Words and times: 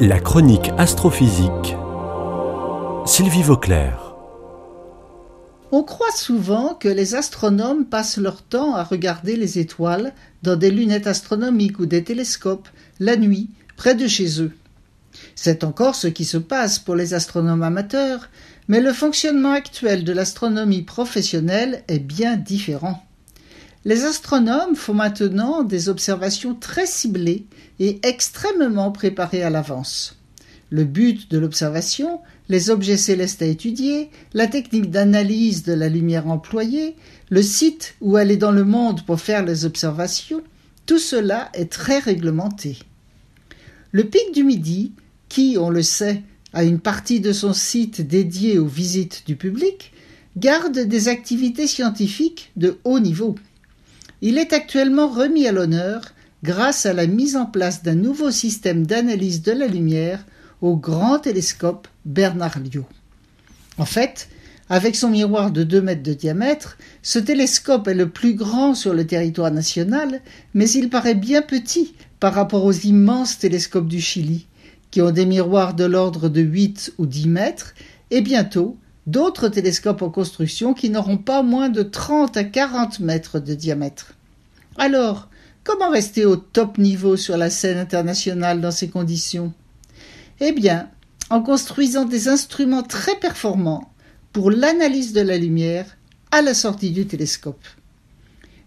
La 0.00 0.20
chronique 0.20 0.70
astrophysique. 0.78 1.74
Sylvie 3.04 3.42
Vauclair. 3.42 4.14
On 5.72 5.82
croit 5.82 6.12
souvent 6.12 6.74
que 6.74 6.88
les 6.88 7.16
astronomes 7.16 7.84
passent 7.84 8.18
leur 8.18 8.42
temps 8.42 8.76
à 8.76 8.84
regarder 8.84 9.34
les 9.34 9.58
étoiles 9.58 10.12
dans 10.44 10.54
des 10.54 10.70
lunettes 10.70 11.08
astronomiques 11.08 11.80
ou 11.80 11.86
des 11.86 12.04
télescopes 12.04 12.68
la 13.00 13.16
nuit 13.16 13.50
près 13.76 13.96
de 13.96 14.06
chez 14.06 14.40
eux. 14.40 14.52
C'est 15.34 15.64
encore 15.64 15.96
ce 15.96 16.06
qui 16.06 16.24
se 16.24 16.38
passe 16.38 16.78
pour 16.78 16.94
les 16.94 17.14
astronomes 17.14 17.64
amateurs, 17.64 18.28
mais 18.68 18.80
le 18.80 18.92
fonctionnement 18.92 19.52
actuel 19.52 20.04
de 20.04 20.12
l'astronomie 20.12 20.82
professionnelle 20.82 21.82
est 21.88 21.98
bien 21.98 22.36
différent. 22.36 23.02
Les 23.84 24.04
astronomes 24.04 24.74
font 24.74 24.94
maintenant 24.94 25.62
des 25.62 25.88
observations 25.88 26.54
très 26.54 26.86
ciblées 26.86 27.46
et 27.78 28.00
extrêmement 28.02 28.90
préparées 28.90 29.42
à 29.42 29.50
l'avance. 29.50 30.16
Le 30.70 30.84
but 30.84 31.30
de 31.30 31.38
l'observation, 31.38 32.20
les 32.48 32.70
objets 32.70 32.96
célestes 32.96 33.40
à 33.40 33.46
étudier, 33.46 34.10
la 34.34 34.48
technique 34.48 34.90
d'analyse 34.90 35.62
de 35.62 35.72
la 35.72 35.88
lumière 35.88 36.28
employée, 36.28 36.96
le 37.30 37.40
site 37.40 37.94
où 38.00 38.16
aller 38.16 38.36
dans 38.36 38.50
le 38.50 38.64
monde 38.64 39.04
pour 39.06 39.20
faire 39.20 39.44
les 39.44 39.64
observations, 39.64 40.42
tout 40.84 40.98
cela 40.98 41.48
est 41.54 41.70
très 41.70 42.00
réglementé. 42.00 42.78
Le 43.92 44.04
pic 44.04 44.32
du 44.34 44.44
Midi, 44.44 44.92
qui, 45.28 45.56
on 45.58 45.70
le 45.70 45.82
sait, 45.82 46.22
a 46.52 46.64
une 46.64 46.80
partie 46.80 47.20
de 47.20 47.32
son 47.32 47.52
site 47.52 48.06
dédiée 48.06 48.58
aux 48.58 48.66
visites 48.66 49.22
du 49.26 49.36
public, 49.36 49.92
garde 50.36 50.78
des 50.78 51.08
activités 51.08 51.66
scientifiques 51.66 52.50
de 52.56 52.78
haut 52.84 53.00
niveau. 53.00 53.36
Il 54.20 54.36
est 54.36 54.52
actuellement 54.52 55.08
remis 55.08 55.46
à 55.46 55.52
l'honneur 55.52 56.02
grâce 56.42 56.86
à 56.86 56.92
la 56.92 57.06
mise 57.06 57.36
en 57.36 57.46
place 57.46 57.82
d'un 57.82 57.94
nouveau 57.94 58.30
système 58.30 58.86
d'analyse 58.86 59.42
de 59.42 59.52
la 59.52 59.66
lumière 59.66 60.24
au 60.60 60.76
grand 60.76 61.20
télescope 61.20 61.86
Bernard 62.04 62.58
Lyot. 62.58 62.86
En 63.76 63.84
fait, 63.84 64.28
avec 64.68 64.96
son 64.96 65.10
miroir 65.10 65.52
de 65.52 65.62
2 65.62 65.80
mètres 65.80 66.02
de 66.02 66.12
diamètre, 66.14 66.78
ce 67.02 67.20
télescope 67.20 67.86
est 67.86 67.94
le 67.94 68.08
plus 68.08 68.34
grand 68.34 68.74
sur 68.74 68.92
le 68.92 69.06
territoire 69.06 69.52
national, 69.52 70.20
mais 70.52 70.68
il 70.68 70.90
paraît 70.90 71.14
bien 71.14 71.42
petit 71.42 71.94
par 72.18 72.34
rapport 72.34 72.64
aux 72.64 72.72
immenses 72.72 73.38
télescopes 73.38 73.88
du 73.88 74.00
Chili, 74.00 74.46
qui 74.90 75.00
ont 75.00 75.12
des 75.12 75.26
miroirs 75.26 75.74
de 75.74 75.84
l'ordre 75.84 76.28
de 76.28 76.40
8 76.40 76.94
ou 76.98 77.06
10 77.06 77.28
mètres, 77.28 77.74
et 78.10 78.20
bientôt 78.20 78.76
d'autres 79.08 79.48
télescopes 79.48 80.02
en 80.02 80.10
construction 80.10 80.74
qui 80.74 80.90
n'auront 80.90 81.16
pas 81.16 81.42
moins 81.42 81.70
de 81.70 81.82
30 81.82 82.36
à 82.36 82.44
40 82.44 83.00
mètres 83.00 83.38
de 83.40 83.54
diamètre. 83.54 84.12
Alors, 84.76 85.28
comment 85.64 85.88
rester 85.88 86.26
au 86.26 86.36
top 86.36 86.76
niveau 86.76 87.16
sur 87.16 87.38
la 87.38 87.48
scène 87.48 87.78
internationale 87.78 88.60
dans 88.60 88.70
ces 88.70 88.90
conditions? 88.90 89.54
Eh 90.40 90.52
bien, 90.52 90.90
en 91.30 91.42
construisant 91.42 92.04
des 92.04 92.28
instruments 92.28 92.82
très 92.82 93.16
performants 93.16 93.90
pour 94.32 94.50
l'analyse 94.50 95.14
de 95.14 95.22
la 95.22 95.38
lumière 95.38 95.96
à 96.30 96.42
la 96.42 96.52
sortie 96.52 96.90
du 96.90 97.06
télescope. 97.06 97.64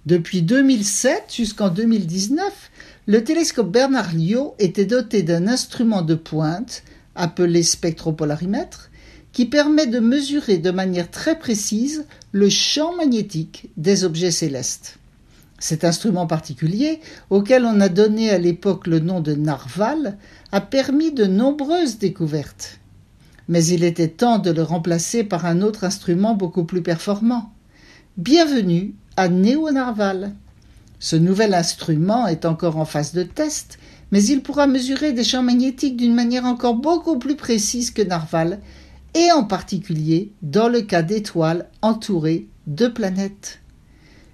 Depuis 0.07 0.41
2007 0.41 1.25
jusqu'en 1.35 1.69
2019, 1.69 2.71
le 3.05 3.23
télescope 3.23 3.71
Bernard 3.71 4.15
Lyot 4.15 4.55
était 4.57 4.85
doté 4.85 5.21
d'un 5.21 5.47
instrument 5.47 6.01
de 6.01 6.15
pointe 6.15 6.81
appelé 7.15 7.61
spectropolarimètre 7.61 8.90
qui 9.33 9.45
permet 9.45 9.87
de 9.87 9.99
mesurer 9.99 10.57
de 10.57 10.71
manière 10.71 11.09
très 11.09 11.39
précise 11.39 12.05
le 12.31 12.49
champ 12.49 12.95
magnétique 12.95 13.69
des 13.77 14.03
objets 14.03 14.31
célestes. 14.31 14.97
Cet 15.59 15.83
instrument 15.83 16.25
particulier, 16.27 16.99
auquel 17.29 17.65
on 17.65 17.79
a 17.81 17.89
donné 17.89 18.31
à 18.31 18.39
l'époque 18.39 18.87
le 18.87 18.99
nom 18.99 19.21
de 19.21 19.35
Narval, 19.35 20.17
a 20.51 20.59
permis 20.59 21.11
de 21.11 21.25
nombreuses 21.25 21.99
découvertes. 21.99 22.79
Mais 23.47 23.65
il 23.65 23.83
était 23.83 24.07
temps 24.07 24.39
de 24.39 24.49
le 24.49 24.63
remplacer 24.63 25.23
par 25.23 25.45
un 25.45 25.61
autre 25.61 25.83
instrument 25.83 26.33
beaucoup 26.33 26.63
plus 26.63 26.81
performant. 26.81 27.53
Bienvenue 28.17 28.95
à 29.17 29.29
Néo-Narval. 29.29 30.33
Ce 30.99 31.15
nouvel 31.15 31.53
instrument 31.53 32.27
est 32.27 32.45
encore 32.45 32.77
en 32.77 32.85
phase 32.85 33.13
de 33.13 33.23
test, 33.23 33.77
mais 34.11 34.23
il 34.23 34.41
pourra 34.41 34.67
mesurer 34.67 35.13
des 35.13 35.23
champs 35.23 35.43
magnétiques 35.43 35.97
d'une 35.97 36.15
manière 36.15 36.45
encore 36.45 36.75
beaucoup 36.75 37.19
plus 37.19 37.35
précise 37.35 37.91
que 37.91 38.01
Narval 38.01 38.59
et 39.13 39.31
en 39.31 39.43
particulier 39.43 40.31
dans 40.41 40.69
le 40.69 40.81
cas 40.81 41.01
d'étoiles 41.01 41.69
entourées 41.81 42.47
de 42.67 42.87
planètes. 42.87 43.59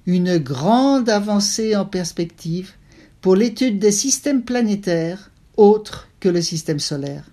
Une 0.05 0.37
grande 0.37 1.09
avancée 1.09 1.75
en 1.75 1.85
perspective 1.85 2.73
pour 3.21 3.35
l'étude 3.35 3.79
des 3.79 3.91
systèmes 3.91 4.43
planétaires 4.43 5.31
autres 5.57 6.07
que 6.19 6.29
le 6.29 6.41
système 6.41 6.79
solaire. 6.79 7.29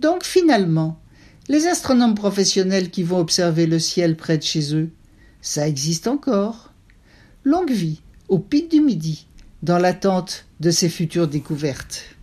Donc 0.00 0.24
finalement, 0.24 0.98
les 1.48 1.66
astronomes 1.66 2.14
professionnels 2.14 2.90
qui 2.90 3.02
vont 3.02 3.18
observer 3.18 3.66
le 3.66 3.78
ciel 3.78 4.16
près 4.16 4.38
de 4.38 4.42
chez 4.42 4.74
eux, 4.74 4.90
ça 5.40 5.68
existe 5.68 6.08
encore. 6.08 6.72
Longue 7.44 7.70
vie 7.70 8.00
au 8.28 8.38
pic 8.38 8.70
du 8.70 8.80
midi, 8.80 9.26
dans 9.62 9.78
l'attente 9.78 10.46
de 10.60 10.70
ces 10.70 10.88
futures 10.88 11.28
découvertes. 11.28 12.13